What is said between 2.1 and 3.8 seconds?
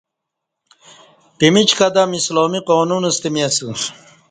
اسلامی ق انون ستہ می اسہ